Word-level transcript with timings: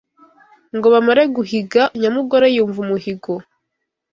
Ngo 0.75 0.87
bamare 0.93 1.23
guhiga 1.35 1.83
nyamugore 2.01 2.47
yumva 2.55 2.77
umuhigo 2.85 3.33